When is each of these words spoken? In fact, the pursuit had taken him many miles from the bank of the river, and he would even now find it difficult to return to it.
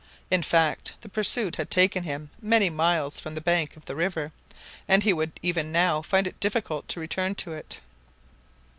In 0.31 0.41
fact, 0.41 0.93
the 1.01 1.09
pursuit 1.09 1.57
had 1.57 1.69
taken 1.69 2.01
him 2.01 2.31
many 2.41 2.71
miles 2.71 3.19
from 3.19 3.35
the 3.35 3.39
bank 3.39 3.77
of 3.77 3.85
the 3.85 3.95
river, 3.95 4.31
and 4.87 5.03
he 5.03 5.13
would 5.13 5.33
even 5.43 5.71
now 5.71 6.01
find 6.01 6.25
it 6.25 6.39
difficult 6.39 6.87
to 6.87 6.99
return 6.99 7.35
to 7.35 7.53
it. 7.53 7.79